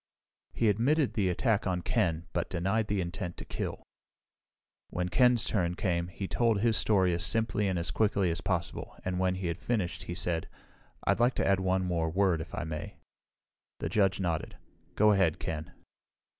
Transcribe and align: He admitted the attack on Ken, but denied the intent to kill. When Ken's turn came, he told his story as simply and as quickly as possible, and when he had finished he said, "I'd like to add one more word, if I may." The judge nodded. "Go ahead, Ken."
He 0.51 0.67
admitted 0.67 1.13
the 1.13 1.29
attack 1.29 1.67
on 1.67 1.83
Ken, 1.83 2.25
but 2.33 2.49
denied 2.49 2.87
the 2.87 3.01
intent 3.01 3.37
to 3.37 3.45
kill. 3.45 3.83
When 4.89 5.09
Ken's 5.09 5.43
turn 5.43 5.75
came, 5.75 6.07
he 6.07 6.27
told 6.27 6.59
his 6.59 6.75
story 6.75 7.13
as 7.13 7.23
simply 7.23 7.67
and 7.67 7.77
as 7.77 7.91
quickly 7.91 8.31
as 8.31 8.41
possible, 8.41 8.97
and 9.05 9.19
when 9.19 9.35
he 9.35 9.45
had 9.45 9.59
finished 9.59 10.01
he 10.05 10.15
said, 10.15 10.49
"I'd 11.05 11.19
like 11.19 11.35
to 11.35 11.47
add 11.47 11.59
one 11.59 11.85
more 11.85 12.09
word, 12.09 12.41
if 12.41 12.55
I 12.55 12.63
may." 12.63 12.95
The 13.77 13.89
judge 13.89 14.19
nodded. 14.19 14.57
"Go 14.95 15.11
ahead, 15.11 15.37
Ken." 15.37 15.71